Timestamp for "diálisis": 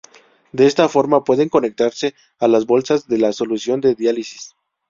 3.93-4.55